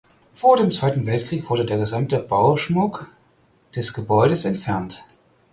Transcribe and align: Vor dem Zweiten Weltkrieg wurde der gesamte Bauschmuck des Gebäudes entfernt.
Vor 0.33 0.57
dem 0.57 0.71
Zweiten 0.71 1.05
Weltkrieg 1.05 1.47
wurde 1.51 1.63
der 1.63 1.77
gesamte 1.77 2.17
Bauschmuck 2.17 3.11
des 3.75 3.93
Gebäudes 3.93 4.45
entfernt. 4.45 5.05